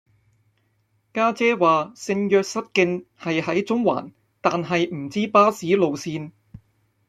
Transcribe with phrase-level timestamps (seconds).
[1.13, 6.31] 家姐話聖若瑟徑係喺中環但係唔知巴士路線